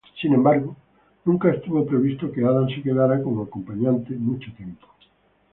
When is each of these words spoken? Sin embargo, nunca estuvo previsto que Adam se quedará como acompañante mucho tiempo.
Sin 0.19 0.33
embargo, 0.33 0.75
nunca 1.25 1.53
estuvo 1.53 1.85
previsto 1.85 2.31
que 2.31 2.43
Adam 2.43 2.67
se 2.67 2.81
quedará 2.81 3.21
como 3.21 3.43
acompañante 3.43 4.15
mucho 4.15 4.51
tiempo. 4.55 4.87